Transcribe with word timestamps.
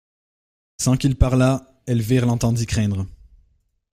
Sans 0.81 0.97
qu'il 0.97 1.15
parlât, 1.15 1.63
Elvire 1.85 2.25
l'entendit 2.25 2.65
craindre. 2.65 3.05